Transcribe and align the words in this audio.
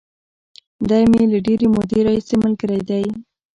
دی 0.89 1.03
مې 1.11 1.21
له 1.31 1.37
ډېرې 1.45 1.67
مودې 1.73 1.99
راهیسې 2.05 2.35
ملګری 2.43 2.79
دی. 2.89 3.05